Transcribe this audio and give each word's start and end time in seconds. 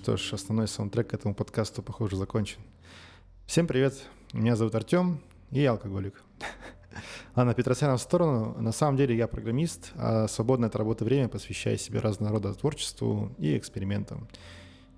Что 0.00 0.16
ж, 0.16 0.32
основной 0.32 0.66
саундтрек 0.66 1.10
к 1.10 1.12
этому 1.14 1.34
подкасту, 1.34 1.82
похоже, 1.82 2.16
закончен. 2.16 2.58
Всем 3.44 3.66
привет, 3.66 4.02
меня 4.32 4.56
зовут 4.56 4.74
Артем, 4.74 5.20
и 5.50 5.60
я 5.60 5.72
алкоголик. 5.72 6.22
Ладно, 7.36 7.52
Петросяна 7.52 7.98
в 7.98 8.00
сторону. 8.00 8.56
На 8.58 8.72
самом 8.72 8.96
деле 8.96 9.14
я 9.14 9.28
программист, 9.28 9.92
а 9.96 10.26
свободное 10.26 10.70
от 10.70 10.76
работы 10.76 11.04
время 11.04 11.28
посвящаю 11.28 11.76
себе 11.76 12.00
разного 12.00 12.36
рода 12.36 12.54
творчеству 12.54 13.30
и 13.36 13.58
экспериментам. 13.58 14.26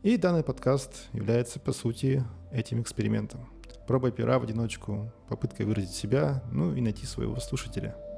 И 0.04 0.16
данный 0.16 0.44
подкаст 0.44 1.08
является, 1.12 1.58
по 1.58 1.72
сути, 1.72 2.22
этим 2.52 2.80
экспериментом. 2.80 3.48
Проба 3.88 4.12
пера 4.12 4.38
в 4.38 4.44
одиночку, 4.44 5.10
попыткой 5.28 5.66
выразить 5.66 5.96
себя, 5.96 6.44
ну 6.52 6.76
и 6.76 6.80
найти 6.80 7.06
своего 7.06 7.40
слушателя– 7.40 7.96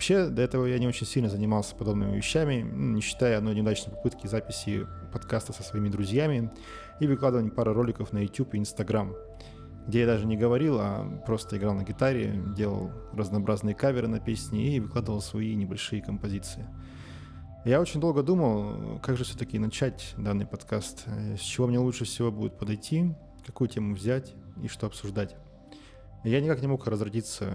Вообще, 0.00 0.30
до 0.30 0.40
этого 0.40 0.64
я 0.64 0.78
не 0.78 0.88
очень 0.88 1.06
сильно 1.06 1.28
занимался 1.28 1.76
подобными 1.76 2.16
вещами, 2.16 2.62
не 2.62 3.02
считая 3.02 3.36
одной 3.36 3.54
неудачной 3.54 3.92
попытки 3.92 4.26
записи 4.26 4.86
подкаста 5.12 5.52
со 5.52 5.62
своими 5.62 5.90
друзьями 5.90 6.50
и 7.00 7.06
выкладывания 7.06 7.50
пары 7.50 7.74
роликов 7.74 8.10
на 8.14 8.20
YouTube 8.20 8.54
и 8.54 8.56
Instagram, 8.60 9.14
где 9.86 10.00
я 10.00 10.06
даже 10.06 10.24
не 10.24 10.38
говорил, 10.38 10.78
а 10.80 11.04
просто 11.26 11.58
играл 11.58 11.74
на 11.74 11.82
гитаре, 11.82 12.32
делал 12.56 12.90
разнообразные 13.12 13.74
каверы 13.74 14.08
на 14.08 14.20
песни 14.20 14.74
и 14.76 14.80
выкладывал 14.80 15.20
свои 15.20 15.54
небольшие 15.54 16.00
композиции. 16.00 16.66
Я 17.66 17.78
очень 17.78 18.00
долго 18.00 18.22
думал, 18.22 19.00
как 19.02 19.18
же 19.18 19.24
все-таки 19.24 19.58
начать 19.58 20.14
данный 20.16 20.46
подкаст, 20.46 21.04
с 21.36 21.40
чего 21.40 21.66
мне 21.66 21.78
лучше 21.78 22.06
всего 22.06 22.32
будет 22.32 22.56
подойти, 22.56 23.14
какую 23.44 23.68
тему 23.68 23.94
взять 23.94 24.32
и 24.62 24.68
что 24.68 24.86
обсуждать. 24.86 25.36
Я 26.24 26.40
никак 26.40 26.60
не 26.60 26.66
мог 26.66 26.86
разродиться 26.86 27.54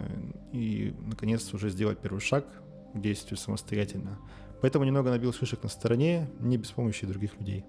и, 0.51 0.95
наконец-то, 1.05 1.55
уже 1.55 1.69
сделать 1.69 1.99
первый 1.99 2.19
шаг 2.19 2.45
к 2.93 2.99
действию 2.99 3.37
самостоятельно. 3.37 4.17
Поэтому 4.61 4.85
немного 4.85 5.11
набил 5.11 5.33
шишек 5.33 5.61
на 5.63 5.69
стороне, 5.69 6.27
не 6.39 6.57
без 6.57 6.71
помощи 6.71 7.05
других 7.05 7.37
людей. 7.39 7.63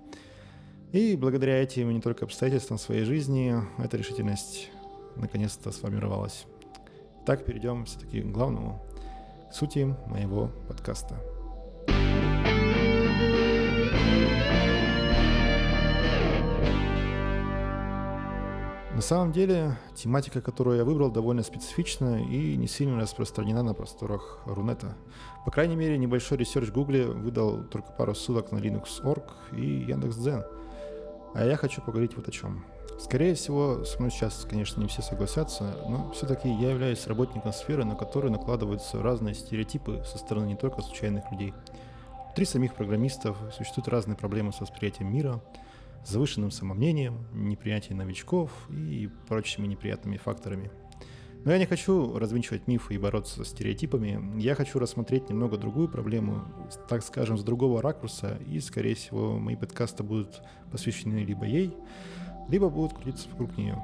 И 0.93 1.17
благодаря 1.17 1.63
этим 1.63 1.91
не 1.91 2.01
только 2.01 2.25
обстоятельствам 2.25 2.79
своей 2.79 3.05
жизни, 3.05 3.55
эта 3.79 3.97
решительность 3.97 4.71
наконец-то 5.17 5.73
сформировалась. 5.73 6.47
Так 7.27 7.45
перейдем 7.45 7.85
все-таки 7.85 8.23
к 8.23 8.27
главному, 8.27 8.83
к 9.51 9.55
сути 9.55 9.95
моего 10.07 10.51
подкаста. 10.69 11.36
Самом 19.07 19.31
деле, 19.31 19.79
тематика, 19.95 20.43
которую 20.43 20.79
я 20.79 20.85
выбрал, 20.85 21.13
довольно 21.13 21.45
специфична 21.45 22.25
и 22.25 22.57
не 22.57 22.67
сильно 22.67 23.01
распространена 23.01 23.63
на 23.63 23.73
просторах 23.73 24.41
Рунета. 24.47 24.97
По 25.45 25.53
крайней 25.53 25.77
мере, 25.77 25.97
небольшой 25.97 26.39
research 26.39 26.71
Гугле 26.71 27.07
выдал 27.07 27.63
только 27.65 27.93
пару 27.93 28.17
ссылок 28.17 28.51
на 28.51 28.59
Linux.org 28.59 29.23
и 29.53 29.85
Яндекс.Дзен. 29.89 30.45
А 31.35 31.45
я 31.45 31.57
хочу 31.57 31.83
поговорить 31.83 32.17
вот 32.17 32.27
о 32.27 32.33
чем. 32.33 32.65
Скорее 32.99 33.35
всего, 33.35 33.85
со 33.85 33.99
мной 33.99 34.11
сейчас, 34.11 34.45
конечно, 34.51 34.81
не 34.81 34.89
все 34.89 35.03
согласятся, 35.03 35.77
но 35.89 36.11
все-таки 36.11 36.49
я 36.49 36.71
являюсь 36.71 37.07
работником 37.07 37.53
сферы, 37.53 37.85
на 37.85 37.95
которую 37.95 38.33
накладываются 38.33 39.01
разные 39.01 39.35
стереотипы 39.35 40.03
со 40.05 40.19
стороны 40.19 40.47
не 40.47 40.57
только 40.57 40.83
случайных 40.83 41.31
людей. 41.31 41.55
Внутри 42.25 42.45
самих 42.45 42.75
программистов 42.75 43.37
существуют 43.57 43.89
разные 43.89 44.17
проблемы 44.17 44.53
с 44.53 44.61
восприятием 44.61 45.13
мира– 45.13 45.41
завышенным 46.05 46.51
самомнением, 46.51 47.27
неприятием 47.33 47.99
новичков 47.99 48.51
и 48.71 49.09
прочими 49.29 49.67
неприятными 49.67 50.17
факторами. 50.17 50.71
Но 51.45 51.53
я 51.53 51.59
не 51.59 51.67
хочу 51.67 52.19
развенчивать 52.19 52.67
мифы 52.67 52.95
и 52.95 52.99
бороться 52.99 53.45
с 53.45 53.49
стереотипами. 53.49 54.41
Я 54.41 54.57
хочу 54.57 54.81
рассмотреть 54.81 55.31
немного 55.31 55.57
другую 55.57 55.89
проблему, 55.89 56.43
так 56.89 57.05
скажем, 57.05 57.39
с 57.39 57.45
другого 57.45 57.81
ракурса, 57.81 58.37
и, 58.49 58.59
скорее 58.59 58.97
всего, 58.97 59.39
мои 59.39 59.55
подкасты 59.55 60.03
будут 60.03 60.43
посвящены 60.73 61.19
либо 61.19 61.45
ей, 61.45 61.73
либо 62.49 62.69
будут 62.69 62.95
крутиться 62.95 63.29
вокруг 63.31 63.57
нее. 63.57 63.81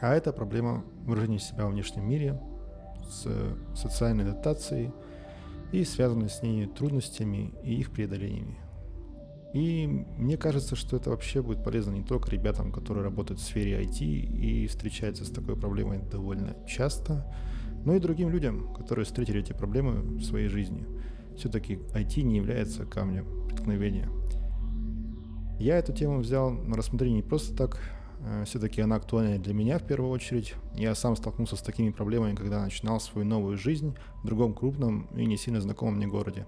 А 0.00 0.14
это 0.14 0.32
проблема 0.32 0.82
выражения 1.04 1.38
себя 1.38 1.64
во 1.66 1.70
внешнем 1.70 2.08
мире, 2.08 2.40
с 3.06 3.28
социальной 3.76 4.24
адаптацией 4.24 4.92
и 5.72 5.84
связанной 5.84 6.30
с 6.30 6.42
ней 6.42 6.66
трудностями 6.66 7.52
и 7.62 7.74
их 7.74 7.90
преодолениями. 7.90 8.61
И 9.52 9.86
мне 10.16 10.38
кажется, 10.38 10.76
что 10.76 10.96
это 10.96 11.10
вообще 11.10 11.42
будет 11.42 11.62
полезно 11.62 11.92
не 11.92 12.02
только 12.02 12.30
ребятам, 12.30 12.72
которые 12.72 13.04
работают 13.04 13.38
в 13.38 13.44
сфере 13.44 13.82
IT 13.82 14.00
и 14.00 14.66
встречаются 14.66 15.24
с 15.24 15.30
такой 15.30 15.56
проблемой 15.56 16.00
довольно 16.10 16.56
часто, 16.66 17.26
но 17.84 17.94
и 17.94 18.00
другим 18.00 18.30
людям, 18.30 18.72
которые 18.74 19.04
встретили 19.04 19.40
эти 19.40 19.52
проблемы 19.52 20.00
в 20.18 20.22
своей 20.22 20.48
жизни. 20.48 20.86
Все-таки 21.36 21.74
IT 21.94 22.22
не 22.22 22.36
является 22.36 22.86
камнем 22.86 23.26
преткновения. 23.46 24.08
Я 25.58 25.78
эту 25.78 25.92
тему 25.92 26.20
взял 26.20 26.50
на 26.50 26.76
рассмотрение 26.76 27.16
не 27.16 27.22
просто 27.22 27.54
так, 27.54 27.78
э, 28.20 28.44
все-таки 28.46 28.80
она 28.80 28.96
актуальна 28.96 29.38
для 29.38 29.52
меня 29.52 29.78
в 29.78 29.86
первую 29.86 30.10
очередь. 30.10 30.54
Я 30.74 30.94
сам 30.94 31.14
столкнулся 31.14 31.56
с 31.56 31.62
такими 31.62 31.90
проблемами, 31.90 32.34
когда 32.34 32.62
начинал 32.62 33.00
свою 33.00 33.26
новую 33.26 33.58
жизнь 33.58 33.94
в 34.22 34.26
другом 34.26 34.54
крупном 34.54 35.08
и 35.14 35.26
не 35.26 35.36
сильно 35.36 35.60
знакомом 35.60 35.96
мне 35.96 36.06
городе. 36.06 36.46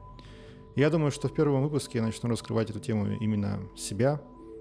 Я 0.77 0.91
думаю, 0.91 1.12
что 1.12 1.29
в 1.29 1.33
первом 1.33 1.62
выпуске 1.62 1.99
я 1.99 2.05
начну 2.05 2.29
раскрывать 2.29 2.69
эту 2.69 2.81
тему 2.81 3.07
именно 3.21 3.61
себя, 3.77 4.21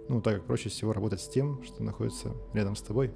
ну, 0.09 0.21
так 0.21 0.35
как 0.35 0.45
проще 0.45 0.69
всего 0.69 0.93
работать 0.93 1.19
с 1.19 1.27
тем, 1.27 1.63
что 1.63 1.81
находится 1.81 2.33
рядом 2.53 2.75
с 2.75 2.83
тобой. 2.83 3.11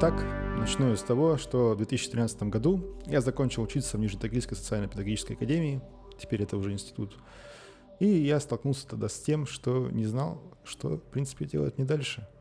Так, 0.00 0.24
начну 0.58 0.94
с 0.94 1.02
того, 1.02 1.36
что 1.38 1.72
в 1.72 1.78
2013 1.78 2.44
году 2.44 2.96
я 3.06 3.20
закончил 3.20 3.64
учиться 3.64 3.96
в 3.96 4.00
Нижнетагильской 4.00 4.56
социально-педагогической 4.56 5.34
академии, 5.34 5.82
теперь 6.20 6.44
это 6.44 6.56
уже 6.56 6.70
институт, 6.70 7.16
и 7.98 8.06
я 8.06 8.38
столкнулся 8.38 8.86
тогда 8.86 9.08
с 9.08 9.18
тем, 9.18 9.44
что 9.44 9.88
не 9.90 10.04
знал, 10.04 10.40
что, 10.62 10.98
в 10.98 11.02
принципе, 11.02 11.46
делать 11.46 11.78
не 11.78 11.84
дальше– 11.84 12.28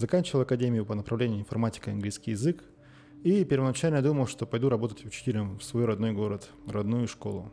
Заканчивал 0.00 0.40
академию 0.40 0.86
по 0.86 0.94
направлению 0.94 1.40
информатика 1.40 1.90
и 1.90 1.92
английский 1.92 2.30
язык, 2.30 2.64
и 3.22 3.44
первоначально 3.44 4.00
думал, 4.00 4.26
что 4.26 4.46
пойду 4.46 4.70
работать 4.70 5.04
учителем 5.04 5.58
в 5.58 5.62
свой 5.62 5.84
родной 5.84 6.12
город, 6.12 6.48
родную 6.66 7.06
школу. 7.06 7.52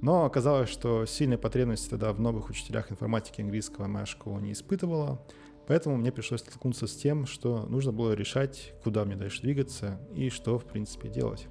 Но 0.00 0.24
оказалось, 0.24 0.68
что 0.68 1.06
сильной 1.06 1.38
потребности 1.38 1.88
тогда 1.88 2.12
в 2.12 2.18
новых 2.18 2.50
учителях 2.50 2.90
информатики 2.90 3.38
и 3.38 3.44
английского 3.44 3.86
моя 3.86 4.06
школа 4.06 4.40
не 4.40 4.50
испытывала, 4.50 5.24
поэтому 5.68 5.96
мне 5.96 6.10
пришлось 6.10 6.40
столкнуться 6.40 6.88
с 6.88 6.96
тем, 6.96 7.26
что 7.26 7.64
нужно 7.66 7.92
было 7.92 8.12
решать, 8.14 8.72
куда 8.82 9.04
мне 9.04 9.14
дальше 9.14 9.42
двигаться 9.42 10.00
и 10.16 10.30
что, 10.30 10.58
в 10.58 10.64
принципе, 10.64 11.08
делать. 11.10 11.46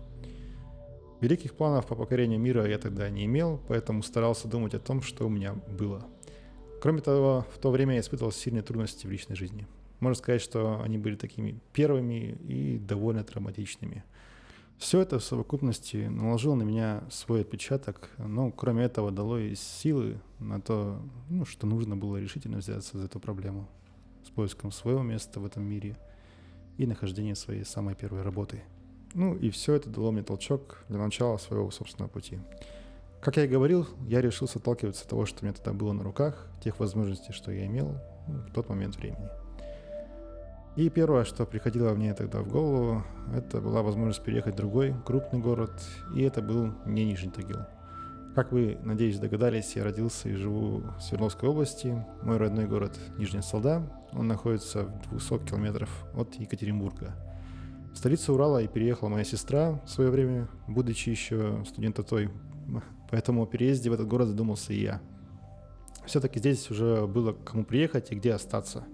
Великих 1.22 1.54
планов 1.54 1.88
по 1.88 1.96
покорению 1.96 2.42
мира 2.42 2.68
я 2.68 2.80
тогда 2.80 3.10
не 3.10 3.24
имел, 3.28 3.62
поэтому 3.70 4.04
старался 4.04 4.50
думать 4.50 4.74
о 4.74 4.80
том, 4.80 5.02
что 5.02 5.26
у 5.26 5.30
меня 5.30 5.54
было. 5.54 6.06
Кроме 6.82 7.00
того, 7.00 7.46
в 7.56 7.60
то 7.60 7.72
время 7.72 7.94
я 7.94 8.02
испытывал 8.02 8.34
сильные 8.34 8.62
трудности 8.62 9.08
в 9.08 9.10
личной 9.10 9.38
жизни– 9.38 9.66
можно 10.02 10.16
сказать, 10.16 10.42
что 10.42 10.82
они 10.82 10.98
были 10.98 11.16
такими 11.16 11.60
первыми 11.74 12.38
и 12.48 12.78
довольно 12.80 13.24
травматичными. 13.24 14.04
Все 14.78 15.00
это 15.00 15.20
в 15.20 15.24
совокупности 15.24 16.08
наложило 16.08 16.56
на 16.56 16.64
меня 16.64 17.04
свой 17.12 17.42
отпечаток, 17.42 18.10
но 18.18 18.52
кроме 18.52 18.84
этого 18.84 19.12
дало 19.12 19.38
и 19.38 19.54
силы 19.54 20.20
на 20.40 20.60
то, 20.60 21.00
ну, 21.30 21.46
что 21.46 21.68
нужно 21.68 21.96
было 21.96 22.18
решительно 22.18 22.58
взяться 22.58 22.98
за 22.98 23.06
эту 23.06 23.20
проблему 23.20 23.70
с 24.26 24.32
поиском 24.32 24.72
своего 24.72 25.04
места 25.04 25.40
в 25.40 25.46
этом 25.46 25.64
мире 25.64 25.96
и 26.78 26.88
нахождением 26.88 27.36
своей 27.36 27.64
самой 27.64 27.94
первой 27.94 28.24
работы. 28.24 28.64
Ну 29.14 29.36
и 29.36 29.52
все 29.52 29.76
это 29.76 29.90
дало 29.90 30.12
мне 30.12 30.24
толчок 30.24 30.84
для 30.90 30.98
начала 30.98 31.38
своего 31.38 31.70
собственного 31.70 32.10
пути. 32.10 32.40
Как 33.22 33.38
я 33.38 33.46
и 33.46 33.48
говорил, 33.48 33.88
я 34.08 34.20
решил 34.20 34.50
отталкиваться 34.52 35.04
от 35.04 35.10
того, 35.10 35.28
что 35.28 35.42
у 35.42 35.46
меня 35.46 35.54
тогда 35.54 35.74
было 35.74 35.94
на 35.94 36.04
руках, 36.04 36.48
тех 36.64 36.80
возможностей, 36.80 37.34
что 37.34 37.52
я 37.52 37.68
имел 37.68 38.00
ну, 38.28 38.40
в 38.40 38.52
тот 38.52 38.68
момент 38.68 38.96
времени. 38.96 39.30
И 40.78 40.90
первое, 40.90 41.26
что 41.26 41.46
приходило 41.46 41.94
мне 41.94 42.14
тогда 42.14 42.40
в 42.40 42.48
голову, 42.48 43.04
это 43.36 43.60
была 43.60 43.82
возможность 43.82 44.24
переехать 44.24 44.54
в 44.54 44.58
другой 44.58 44.96
крупный 45.06 45.40
город, 45.40 45.74
и 46.16 46.22
это 46.22 46.42
был 46.42 46.72
не 46.86 47.04
Нижний 47.04 47.30
Тагил. 47.30 47.66
Как 48.36 48.54
вы, 48.54 48.78
надеюсь, 48.82 49.20
догадались, 49.20 49.76
я 49.76 49.84
родился 49.84 50.30
и 50.30 50.36
живу 50.36 50.84
в 50.98 51.02
Свердловской 51.02 51.50
области. 51.50 52.06
Мой 52.24 52.38
родной 52.38 52.68
город 52.68 52.98
Нижняя 53.18 53.42
Салда. 53.42 53.84
Он 54.14 54.30
находится 54.30 54.86
в 54.86 55.10
200 55.10 55.40
километров 55.50 55.90
от 56.16 56.36
Екатеринбурга. 56.36 57.14
В 57.94 57.98
столицу 57.98 58.34
Урала 58.34 58.62
и 58.62 58.70
переехала 58.70 59.10
моя 59.10 59.26
сестра 59.26 59.82
в 59.86 59.90
свое 59.90 60.10
время, 60.10 60.48
будучи 60.70 61.10
еще 61.10 61.62
студентом 61.68 62.06
той. 62.06 62.30
Поэтому 63.10 63.44
о 63.44 63.46
переезде 63.46 63.90
в 63.90 63.94
этот 63.94 64.08
город 64.08 64.30
задумался 64.30 64.72
и 64.72 64.80
я. 64.80 65.02
Все-таки 66.06 66.40
здесь 66.40 66.72
уже 66.72 67.06
было 67.08 67.34
кому 67.34 67.66
приехать 67.66 68.14
и 68.14 68.16
где 68.16 68.32
остаться– 68.32 68.86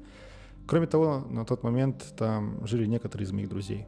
Кроме 0.67 0.85
того, 0.85 1.23
на 1.29 1.45
тот 1.45 1.63
момент 1.63 2.13
там 2.17 2.65
жили 2.67 2.85
некоторые 2.85 3.25
из 3.25 3.31
моих 3.31 3.47
друзей. 3.47 3.87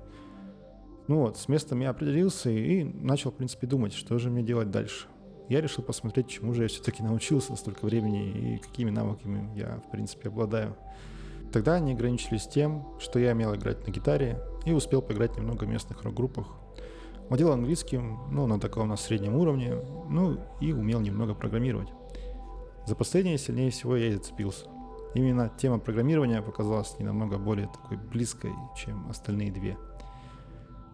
Ну 1.08 1.20
вот, 1.22 1.38
с 1.38 1.50
местом 1.50 1.82
я 1.82 1.90
определился 1.90 2.50
и 2.50 2.84
начал, 2.84 3.32
в 3.32 3.36
принципе, 3.36 3.68
думать, 3.68 3.94
что 3.94 4.18
же 4.18 4.30
мне 4.30 4.44
делать 4.44 4.72
дальше. 4.72 5.08
Я 5.50 5.60
решил 5.62 5.84
посмотреть, 5.84 6.28
чему 6.28 6.54
же 6.54 6.64
я 6.64 6.68
все-таки 6.68 7.04
научился 7.04 7.56
столько 7.56 7.86
времени 7.86 8.30
и 8.30 8.58
какими 8.60 8.92
навыками 8.92 9.50
я, 9.58 9.82
в 9.88 9.92
принципе, 9.92 10.30
обладаю. 10.30 10.78
Тогда 11.52 11.76
они 11.76 11.94
ограничились 11.94 12.48
тем, 12.48 12.88
что 13.00 13.20
я 13.20 13.32
умел 13.32 13.56
играть 13.56 13.86
на 13.86 13.92
гитаре 13.92 14.40
и 14.66 14.72
успел 14.72 15.02
поиграть 15.02 15.36
немного 15.36 15.66
в 15.66 15.68
местных 15.68 16.04
рок-группах. 16.04 16.48
Владел 17.28 17.52
английским, 17.52 18.20
ну, 18.32 18.46
на 18.48 18.60
таком 18.60 18.88
на 18.88 18.96
среднем 18.96 19.36
уровне, 19.36 19.76
ну, 20.08 20.40
и 20.62 20.72
умел 20.72 21.02
немного 21.02 21.34
программировать. 21.34 21.90
За 22.86 22.96
последнее 22.96 23.38
сильнее 23.38 23.72
всего 23.72 23.96
я 23.96 24.08
и 24.08 24.14
зацепился. 24.14 24.68
Именно 25.14 25.52
тема 25.58 25.80
программирования 25.80 26.42
показалась 26.42 26.98
не 27.00 27.06
намного 27.06 27.38
более 27.38 27.68
такой 27.68 27.98
близкой, 27.98 28.52
чем 28.76 29.10
остальные 29.10 29.52
две. 29.52 29.78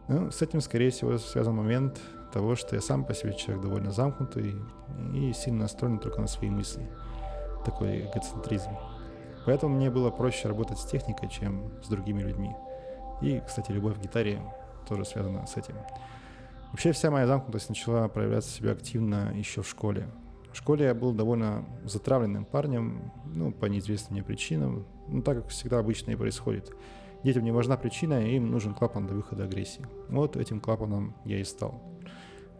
Ну, 0.07 0.31
с 0.31 0.41
этим, 0.41 0.61
скорее 0.61 0.91
всего, 0.91 1.17
связан 1.17 1.55
момент 1.55 1.99
того, 2.31 2.55
что 2.55 2.75
я 2.75 2.81
сам 2.81 3.03
по 3.03 3.13
себе 3.13 3.33
человек 3.33 3.63
довольно 3.63 3.91
замкнутый 3.91 4.55
и 5.13 5.33
сильно 5.33 5.61
настроен 5.61 5.99
только 5.99 6.21
на 6.21 6.27
свои 6.27 6.49
мысли. 6.49 6.89
Такой 7.65 8.01
эгоцентризм. 8.01 8.71
Поэтому 9.45 9.75
мне 9.75 9.89
было 9.89 10.11
проще 10.11 10.47
работать 10.47 10.79
с 10.79 10.85
техникой, 10.85 11.29
чем 11.29 11.71
с 11.83 11.87
другими 11.87 12.21
людьми. 12.21 12.55
И, 13.21 13.41
кстати, 13.45 13.71
любовь 13.71 13.97
к 13.97 14.01
гитаре 14.01 14.41
тоже 14.87 15.05
связана 15.05 15.45
с 15.47 15.57
этим. 15.57 15.75
Вообще 16.71 16.91
вся 16.91 17.09
моя 17.09 17.25
замкнутость 17.25 17.69
начала 17.69 18.07
проявляться 18.07 18.51
себя 18.51 18.71
активно 18.71 19.31
еще 19.33 19.61
в 19.61 19.69
школе. 19.69 20.07
В 20.55 20.57
школе 20.57 20.85
я 20.85 20.93
был 20.93 21.11
довольно 21.11 21.65
затравленным 21.83 22.45
парнем, 22.45 23.11
ну, 23.25 23.51
по 23.51 23.65
неизвестным 23.65 24.13
мне 24.13 24.23
причинам, 24.23 24.85
ну, 25.09 25.21
так 25.21 25.41
как 25.41 25.49
всегда 25.49 25.79
обычно 25.79 26.11
и 26.11 26.15
происходит. 26.15 26.73
Детям 27.25 27.43
не 27.43 27.51
важна 27.51 27.75
причина, 27.75 28.25
им 28.25 28.51
нужен 28.51 28.73
клапан 28.73 29.05
для 29.05 29.17
выхода 29.17 29.43
агрессии. 29.43 29.85
Вот 30.07 30.37
этим 30.37 30.61
клапаном 30.61 31.13
я 31.25 31.41
и 31.41 31.43
стал. 31.43 31.83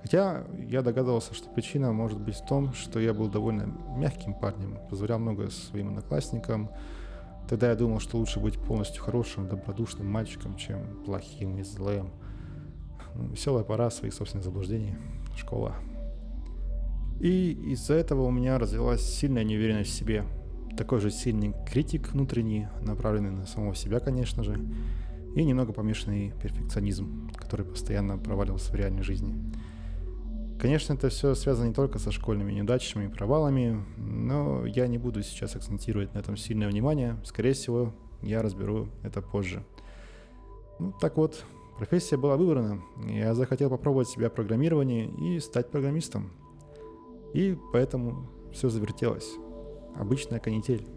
Хотя 0.02 0.44
я 0.68 0.82
догадывался, 0.82 1.34
что 1.34 1.50
причина 1.50 1.94
может 1.94 2.20
быть 2.20 2.36
в 2.36 2.46
том, 2.46 2.74
что 2.74 3.00
я 3.00 3.14
был 3.14 3.30
довольно 3.30 3.74
мягким 3.96 4.34
парнем, 4.34 4.78
позволял 4.90 5.18
много 5.18 5.50
своим 5.50 5.88
одноклассникам. 5.88 6.72
Тогда 7.48 7.70
я 7.70 7.76
думал, 7.76 8.02
что 8.02 8.18
лучше 8.18 8.42
быть 8.42 8.60
полностью 8.60 9.02
хорошим, 9.02 9.48
добродушным 9.48 10.12
мальчиком, 10.12 10.58
чем 10.58 11.02
плохим 11.06 11.60
и 11.60 11.64
злым. 11.64 12.12
Ну, 13.14 13.30
веселая 13.30 13.64
пора 13.64 13.90
своих 13.90 14.14
собственных 14.14 14.44
заблуждений. 14.44 14.96
Школа. 15.38 15.74
И 17.20 17.52
из-за 17.72 17.94
этого 17.94 18.24
у 18.24 18.32
меня 18.32 18.60
развилась 18.60 19.02
сильная 19.02 19.44
неуверенность 19.44 19.92
в 19.92 19.94
себе. 19.94 20.26
Такой 20.78 21.00
же 21.00 21.10
сильный 21.10 21.54
критик 21.66 22.12
внутренний, 22.12 22.68
направленный 22.82 23.32
на 23.32 23.46
самого 23.46 23.76
себя, 23.76 24.00
конечно 24.00 24.44
же, 24.44 24.60
и 25.36 25.44
немного 25.44 25.74
помешанный 25.74 26.34
перфекционизм, 26.42 27.30
который 27.36 27.66
постоянно 27.66 28.18
проваливался 28.18 28.72
в 28.72 28.76
реальной 28.76 29.04
жизни. 29.04 29.36
Конечно, 30.60 30.94
это 30.94 31.10
все 31.10 31.36
связано 31.36 31.68
не 31.68 31.74
только 31.74 32.00
со 32.00 32.12
школьными 32.12 32.52
неудачами 32.52 33.06
и 33.06 33.10
провалами, 33.10 33.84
но 33.98 34.66
я 34.66 34.88
не 34.88 34.98
буду 34.98 35.22
сейчас 35.22 35.56
акцентировать 35.56 36.14
на 36.14 36.20
этом 36.20 36.38
сильное 36.38 36.70
внимание. 36.70 37.18
Скорее 37.26 37.54
всего, 37.54 37.94
я 38.22 38.42
разберу 38.42 38.88
это 39.04 39.22
позже. 39.22 39.64
Ну, 40.80 40.94
так 41.00 41.18
вот, 41.18 41.46
профессия 41.78 42.18
была 42.18 42.38
выбрана. 42.38 42.82
Я 43.06 43.34
захотел 43.34 43.70
попробовать 43.70 44.08
себя 44.08 44.30
в 44.30 44.34
программировании 44.34 45.36
и 45.36 45.40
стать 45.40 45.70
программистом. 45.70 46.32
И 47.36 47.58
поэтому 47.74 48.30
все 48.54 48.70
завертелось. 48.70 49.30
Обычная 50.00 50.40
канитель. 50.40 50.88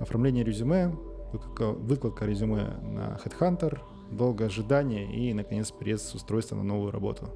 Оформление 0.00 0.42
резюме, 0.42 0.92
выкладка, 1.32 2.24
резюме 2.24 2.76
на 2.82 3.20
Headhunter, 3.24 3.78
долгое 4.10 4.46
ожидание 4.46 5.06
и, 5.06 5.32
наконец, 5.32 5.70
переезд 5.70 6.06
с 6.06 6.14
устройства 6.16 6.56
на 6.56 6.64
новую 6.64 6.90
работу. 6.90 7.28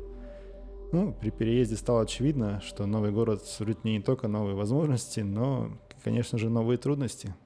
Ну, 0.91 1.14
при 1.20 1.31
переезде 1.31 1.76
стало 1.76 2.02
очевидно, 2.02 2.61
что 2.61 2.87
новый 2.87 3.12
город 3.12 3.44
сулит 3.44 3.85
мне 3.85 3.99
не 3.99 4.02
только 4.02 4.26
новые 4.26 4.56
возможности, 4.56 5.20
но, 5.20 5.70
конечно 6.02 6.37
же, 6.37 6.50
новые 6.50 6.76
трудности. 6.76 7.37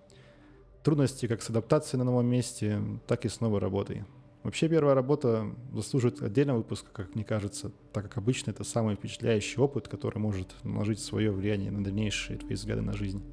Трудности 0.82 1.26
как 1.26 1.42
с 1.42 1.50
адаптацией 1.50 1.98
на 1.98 2.04
новом 2.04 2.26
месте, 2.26 2.80
так 3.06 3.26
и 3.26 3.28
с 3.28 3.42
новой 3.42 3.60
работой. 3.60 4.04
Вообще 4.44 4.68
первая 4.68 4.94
работа 4.94 5.46
заслуживает 5.72 6.22
отдельного 6.22 6.58
выпуска, 6.58 6.90
как 6.92 7.14
мне 7.14 7.24
кажется, 7.24 7.72
так 7.94 8.04
как 8.04 8.18
обычно 8.18 8.50
это 8.50 8.62
самый 8.62 8.94
впечатляющий 8.94 9.58
опыт, 9.58 9.88
который 9.88 10.18
может 10.18 10.54
наложить 10.64 11.00
свое 11.00 11.32
влияние 11.32 11.70
на 11.70 11.82
дальнейшие 11.82 12.38
твои 12.38 12.52
взгляды 12.52 12.82
на 12.82 12.92
жизнь. 12.92 13.24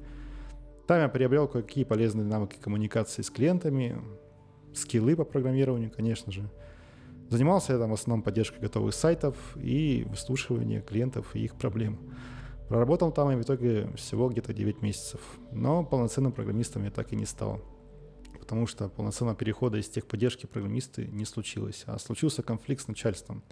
Там 0.86 1.00
я 1.00 1.08
приобрел 1.10 1.48
кое-какие 1.48 1.84
полезные 1.84 2.24
навыки 2.24 2.56
коммуникации 2.58 3.20
с 3.20 3.28
клиентами, 3.28 4.02
скиллы 4.72 5.14
по 5.14 5.24
программированию, 5.24 5.90
конечно 5.94 6.32
же. 6.32 6.48
Занимался 7.28 7.74
я 7.74 7.78
там 7.78 7.90
в 7.90 7.94
основном 7.94 8.22
поддержкой 8.22 8.60
готовых 8.60 8.94
сайтов 8.94 9.36
и 9.56 10.06
выслушиванием 10.08 10.82
клиентов 10.82 11.36
и 11.36 11.40
их 11.44 11.56
проблем. 11.56 11.98
Проработал 12.70 13.12
там 13.12 13.30
и 13.32 13.36
в 13.36 13.42
итоге 13.42 13.86
всего 13.96 14.30
где-то 14.30 14.54
9 14.54 14.80
месяцев, 14.80 15.20
но 15.52 15.84
полноценным 15.84 16.32
программистом 16.32 16.84
я 16.84 16.90
так 16.90 17.12
и 17.12 17.16
не 17.16 17.26
стал 17.26 17.60
потому 18.42 18.66
что 18.66 18.88
полноценного 18.88 19.36
перехода 19.36 19.78
из 19.78 19.88
техподдержки 19.88 20.46
программисты 20.46 21.06
не 21.06 21.24
случилось, 21.24 21.84
а 21.86 21.96
случился 22.00 22.42
конфликт 22.42 22.82
с 22.82 22.88
начальством 22.88 23.44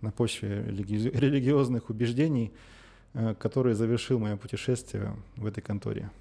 на 0.00 0.12
почве 0.12 0.64
религи- 0.64 1.10
религиозных 1.10 1.90
убеждений, 1.90 2.52
э, 3.14 3.34
который 3.34 3.74
завершил 3.74 4.20
мое 4.20 4.36
путешествие 4.36 5.16
в 5.34 5.44
этой 5.44 5.60
конторе. 5.60 6.12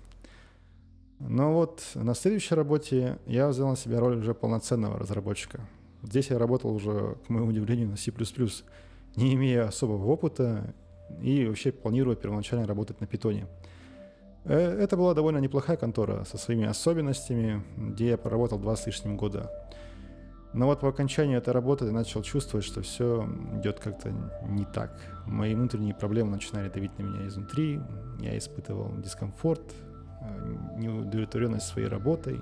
Но 1.20 1.54
вот 1.54 1.84
на 1.94 2.16
следующей 2.16 2.56
работе 2.56 3.20
я 3.28 3.50
взял 3.50 3.70
на 3.70 3.76
себя 3.76 4.00
роль 4.00 4.18
уже 4.18 4.34
полноценного 4.34 4.98
разработчика. 4.98 5.62
Здесь 6.02 6.32
я 6.32 6.40
работал 6.40 6.74
уже, 6.74 7.18
к 7.28 7.30
моему 7.30 7.50
удивлению, 7.50 7.88
на 7.88 7.98
C++, 7.98 8.12
не 9.16 9.36
имея 9.36 9.68
особого 9.68 10.08
опыта 10.08 10.74
и 11.22 11.46
вообще 11.46 11.72
планируя 11.72 12.16
первоначально 12.16 12.66
работать 12.66 13.00
на 13.00 13.06
питоне. 13.06 13.46
Э, 14.48 14.80
это 14.80 14.96
была 14.96 15.14
довольно 15.14 15.40
неплохая 15.40 15.78
контора 15.78 16.24
со 16.24 16.38
своими 16.38 16.66
особенностями, 16.66 17.64
где 17.78 18.10
я 18.10 18.18
проработал 18.18 18.60
два 18.60 18.76
с 18.76 18.86
лишним 18.86 19.18
года. 19.18 19.52
Но 20.54 20.66
вот 20.66 20.80
по 20.80 20.88
окончанию 20.88 21.38
этой 21.38 21.54
работы 21.54 21.86
я 21.86 21.92
начал 21.92 22.24
чувствовать, 22.24 22.66
что 22.66 22.82
все 22.82 23.28
идет 23.56 23.80
как-то 23.80 24.12
не 24.48 24.66
так. 24.66 24.98
Мои 25.26 25.54
внутренние 25.54 25.94
проблемы 25.94 26.32
начинали 26.32 26.70
давить 26.70 26.98
на 26.98 27.04
меня 27.04 27.28
изнутри, 27.28 27.82
я 28.20 28.38
испытывал 28.38 28.92
дискомфорт, 28.98 29.74
э, 30.22 30.56
неудовлетворенность 30.78 31.68
своей 31.68 31.90
работой, 31.90 32.42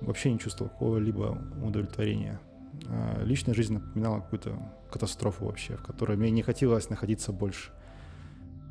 вообще 0.00 0.32
не 0.32 0.38
чувствовал 0.38 0.70
какого-либо 0.70 1.36
удовлетворения. 1.62 2.40
А 2.88 3.24
личная 3.24 3.54
жизнь 3.54 3.74
напоминала 3.74 4.20
какую-то 4.20 4.56
катастрофу 4.90 5.46
вообще, 5.46 5.76
в 5.76 5.82
которой 5.82 6.16
мне 6.16 6.30
не 6.30 6.42
хотелось 6.42 6.88
находиться 6.88 7.32
больше. 7.32 7.72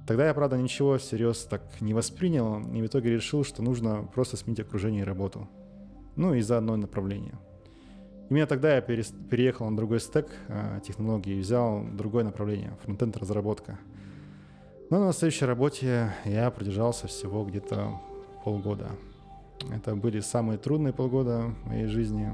Тогда 0.07 0.25
я, 0.27 0.33
правда, 0.33 0.57
ничего 0.57 0.97
всерьез 0.97 1.43
так 1.43 1.61
не 1.81 1.93
воспринял, 1.93 2.61
и 2.73 2.81
в 2.81 2.85
итоге 2.85 3.11
решил, 3.11 3.43
что 3.43 3.61
нужно 3.61 4.07
просто 4.13 4.37
сменить 4.37 4.61
окружение 4.61 5.01
и 5.01 5.05
работу. 5.05 5.49
Ну 6.15 6.33
и 6.33 6.39
заодно 6.39 6.77
направление. 6.77 7.37
Именно 8.29 8.47
тогда 8.47 8.75
я 8.75 8.81
переехал 8.81 9.69
на 9.69 9.75
другой 9.75 9.99
стек 9.99 10.29
э, 10.47 10.79
технологии 10.85 11.35
и 11.35 11.39
взял 11.39 11.83
другое 11.91 12.23
направление— 12.23 12.77
фронтенд 12.83 13.17
разработка. 13.17 13.79
Но 14.89 15.05
на 15.05 15.11
следующей 15.11 15.45
работе 15.45 16.13
я 16.23 16.49
продержался 16.51 17.07
всего 17.07 17.43
где-то 17.43 17.99
полгода. 18.45 18.91
Это 19.73 19.93
были 19.95 20.21
самые 20.21 20.57
трудные 20.57 20.93
полгода 20.93 21.53
моей 21.65 21.87
жизни, 21.87 22.31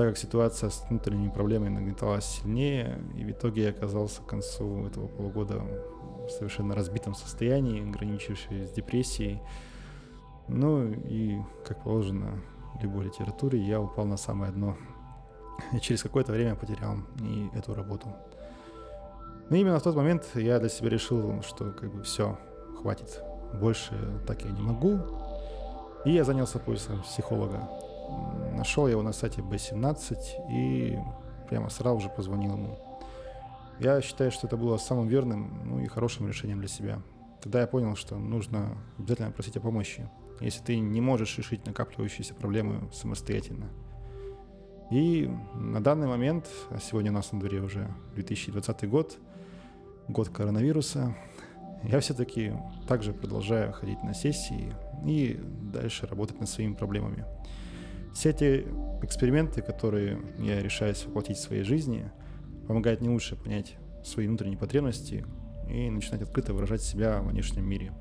так 0.00 0.08
как 0.08 0.16
ситуация 0.16 0.70
с 0.70 0.86
внутренними 0.88 1.28
проблемами 1.28 1.74
нагнеталась 1.74 2.24
сильнее, 2.24 2.98
и 3.18 3.22
в 3.22 3.30
итоге 3.32 3.64
я 3.64 3.68
оказался 3.68 4.22
к 4.22 4.26
концу 4.26 4.86
этого 4.86 5.08
полугода 5.08 5.62
в 6.26 6.30
совершенно 6.30 6.74
разбитом 6.74 7.14
состоянии, 7.14 7.82
граничившей 7.82 8.66
с 8.66 8.70
депрессией. 8.70 9.42
Ну 10.48 10.90
и, 10.90 11.36
как 11.66 11.84
положено 11.84 12.40
любой 12.80 13.04
литературе, 13.04 13.60
я 13.60 13.78
упал 13.78 14.06
на 14.06 14.16
самое 14.16 14.50
дно. 14.52 14.74
И 15.74 15.80
через 15.80 16.02
какое-то 16.02 16.32
время 16.32 16.54
потерял 16.54 16.96
и 17.20 17.50
эту 17.54 17.74
работу. 17.74 18.08
Но 19.50 19.56
именно 19.56 19.78
в 19.78 19.82
тот 19.82 19.96
момент 19.96 20.26
я 20.34 20.58
для 20.60 20.70
себя 20.70 20.88
решил, 20.88 21.42
что 21.42 21.72
как 21.72 21.94
бы 21.94 22.02
все, 22.04 22.38
хватит. 22.80 23.22
Больше 23.60 23.92
так 24.26 24.40
я 24.46 24.50
не 24.50 24.62
могу. 24.62 24.98
И 26.06 26.12
я 26.12 26.24
занялся 26.24 26.58
поиском 26.58 27.02
психолога. 27.02 27.68
Нашел 28.56 28.86
я 28.86 28.92
его 28.92 29.02
на 29.02 29.12
сайте 29.12 29.40
B17 29.40 30.16
и 30.50 30.98
прямо 31.48 31.70
сразу 31.70 32.00
же 32.00 32.08
позвонил 32.08 32.52
ему. 32.52 32.78
Я 33.78 34.00
считаю, 34.02 34.30
что 34.30 34.46
это 34.46 34.56
было 34.56 34.76
самым 34.76 35.08
верным 35.08 35.62
ну, 35.64 35.80
и 35.80 35.86
хорошим 35.86 36.28
решением 36.28 36.58
для 36.58 36.68
себя. 36.68 37.00
Тогда 37.40 37.62
я 37.62 37.66
понял, 37.66 37.96
что 37.96 38.16
нужно 38.16 38.76
обязательно 38.98 39.30
просить 39.30 39.56
о 39.56 39.60
помощи, 39.60 40.08
если 40.40 40.62
ты 40.62 40.78
не 40.78 41.00
можешь 41.00 41.38
решить 41.38 41.64
накапливающиеся 41.64 42.34
проблемы 42.34 42.90
самостоятельно. 42.92 43.70
И 44.90 45.30
на 45.54 45.80
данный 45.82 46.08
момент, 46.08 46.48
а 46.70 46.78
сегодня 46.78 47.10
у 47.10 47.14
нас 47.14 47.32
на 47.32 47.40
дворе 47.40 47.60
уже 47.60 47.88
2020 48.14 48.88
год, 48.90 49.18
год 50.08 50.28
коронавируса, 50.28 51.16
я 51.84 52.00
все-таки 52.00 52.52
также 52.86 53.12
продолжаю 53.12 53.72
ходить 53.72 54.02
на 54.02 54.12
сессии 54.12 54.74
и 55.06 55.40
дальше 55.72 56.06
работать 56.06 56.40
над 56.40 56.48
своими 56.50 56.74
проблемами. 56.74 57.24
Все 58.14 58.30
эти 58.30 58.66
эксперименты, 59.02 59.62
которые 59.62 60.20
я 60.38 60.62
решаюсь 60.62 61.04
воплотить 61.06 61.38
в 61.38 61.40
своей 61.40 61.62
жизни, 61.62 62.10
помогает 62.66 63.00
не 63.00 63.08
лучше 63.08 63.36
понять 63.36 63.76
свои 64.04 64.26
внутренние 64.26 64.58
потребности 64.58 65.24
и 65.68 65.90
начинать 65.90 66.22
открыто 66.22 66.52
выражать 66.52 66.82
себя 66.82 67.20
в 67.20 67.28
внешнем 67.28 67.68
мире. 67.68 67.92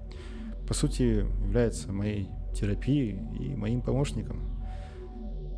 По 0.68 0.74
сути, 0.74 1.26
является 1.44 1.92
моей 1.92 2.28
терапией 2.54 3.20
и 3.40 3.56
моим 3.56 3.82
помощником. 3.82 4.42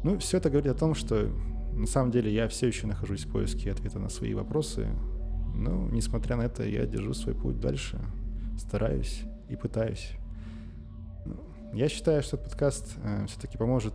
Ну, 0.03 0.17
все 0.19 0.37
это 0.37 0.49
говорит 0.49 0.71
о 0.71 0.75
том, 0.75 0.93
что 0.95 1.29
На 1.73 1.87
самом 1.87 2.11
деле 2.11 2.33
я 2.33 2.47
все 2.47 2.67
еще 2.67 2.85
нахожусь 2.85 3.25
в 3.25 3.31
поиске 3.31 3.71
ответа 3.71 3.97
на 3.99 4.09
свои 4.09 4.33
вопросы, 4.33 4.87
но, 5.55 5.87
несмотря 5.89 6.35
на 6.35 6.43
это, 6.43 6.63
я 6.63 6.85
держу 6.85 7.13
свой 7.13 7.33
путь 7.33 7.59
дальше, 7.59 7.99
стараюсь 8.57 9.23
и 9.49 9.55
пытаюсь. 9.55 10.11
Я 11.73 11.87
считаю, 11.87 12.21
что 12.21 12.35
этот 12.35 12.49
подкаст 12.49 12.97
э, 13.01 13.25
все-таки 13.27 13.57
поможет 13.57 13.93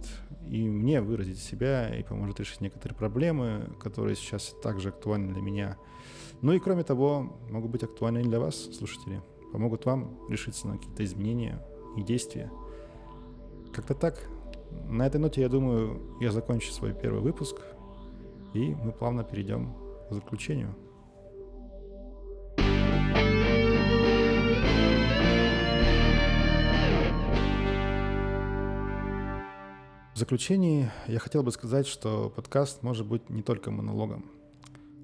и 0.48 0.66
мне 0.66 1.02
выразить 1.02 1.38
себя, 1.38 1.94
и 1.94 2.02
поможет 2.02 2.40
решить 2.40 2.62
некоторые 2.62 2.96
проблемы, 2.96 3.70
которые 3.80 4.16
сейчас 4.16 4.54
также 4.62 4.88
актуальны 4.88 5.34
для 5.34 5.42
меня. 5.42 5.76
Ну 6.40 6.52
и 6.52 6.58
кроме 6.58 6.84
того, 6.84 7.38
могут 7.50 7.70
быть 7.70 7.82
актуальны 7.82 8.22
для 8.22 8.40
вас, 8.40 8.56
слушатели. 8.56 9.20
Помогут 9.52 9.84
вам 9.84 10.18
решиться 10.30 10.66
на 10.68 10.78
какие-то 10.78 11.04
изменения 11.04 11.62
и 11.98 12.02
действия. 12.02 12.50
Как-то 13.74 13.94
так. 13.94 14.26
На 14.88 15.06
этой 15.06 15.20
ноте, 15.20 15.42
я 15.42 15.48
думаю, 15.48 16.00
я 16.20 16.32
закончу 16.32 16.72
свой 16.72 16.94
первый 16.94 17.20
выпуск, 17.20 17.56
и 18.54 18.74
мы 18.74 18.92
плавно 18.92 19.22
перейдем 19.22 19.74
к 20.08 20.14
заключению. 20.14 20.74
В 30.16 30.18
заключении 30.18 30.90
я 31.08 31.18
хотел 31.18 31.42
бы 31.42 31.52
сказать, 31.52 31.86
что 31.86 32.32
подкаст 32.34 32.82
может 32.82 33.06
быть 33.06 33.28
не 33.28 33.42
только 33.42 33.70
монологом 33.70 34.24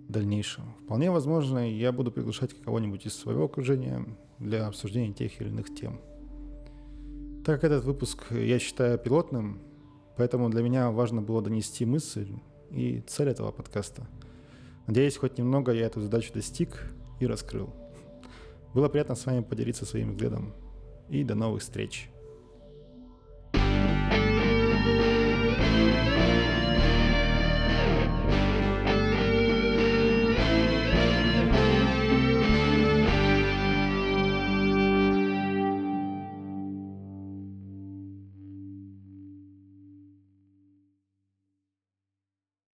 в 0.09 0.11
дальнейшем. 0.11 0.73
Вполне 0.87 1.11
возможно, 1.11 1.71
я 1.71 1.92
буду 1.92 2.11
приглашать 2.11 2.54
кого-нибудь 2.54 3.04
из 3.04 3.14
своего 3.14 3.45
окружения 3.45 4.07
для 4.38 4.66
обсуждения 4.66 5.12
тех 5.12 5.38
или 5.38 5.50
иных 5.50 5.75
тем. 5.75 6.00
Так 7.45 7.61
как 7.61 7.64
этот 7.64 7.85
выпуск 7.85 8.25
я 8.31 8.59
считаю 8.59 8.99
пилотным, 8.99 9.61
поэтому 10.16 10.49
для 10.49 10.62
меня 10.62 10.90
важно 10.90 11.21
было 11.21 11.42
донести 11.42 11.85
мысль 11.85 12.33
и 12.71 13.00
цель 13.07 13.28
этого 13.28 13.52
подкаста. 13.52 14.09
Надеюсь, 14.87 15.19
хоть 15.19 15.37
немного 15.37 15.73
я 15.73 15.88
эту 15.88 16.00
задачу 16.00 16.33
достиг 16.33 16.90
и 17.21 17.26
раскрыл. 17.26 17.69
Было 18.73 18.88
приятно 18.88 19.14
с 19.14 19.26
вами 19.26 19.42
поделиться 19.42 19.85
своим 19.85 20.12
взглядом. 20.12 20.54
И 21.11 21.23
до 21.23 21.35
новых 21.35 21.61
встреч! 21.61 22.09